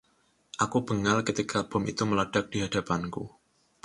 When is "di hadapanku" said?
2.51-3.23